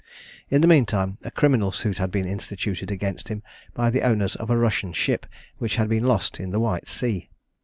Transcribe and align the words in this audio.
In 0.49 0.61
the 0.61 0.67
mean 0.67 0.87
time, 0.87 1.19
a 1.21 1.29
criminal 1.29 1.71
suit 1.71 1.99
had 1.99 2.09
been 2.09 2.25
instituted 2.25 2.89
against 2.89 3.27
him 3.27 3.43
by 3.75 3.91
the 3.91 4.01
owners 4.01 4.35
of 4.35 4.49
a 4.49 4.57
Russian 4.57 4.93
ship 4.93 5.27
which 5.59 5.75
had 5.75 5.89
been 5.89 6.05
lost 6.05 6.39
in 6.39 6.49
the 6.49 6.59
White 6.59 6.87
Sea. 6.87 7.29